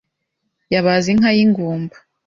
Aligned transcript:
yabaze 0.73 1.07
inka 1.13 1.29
y’ingumba 1.37 1.95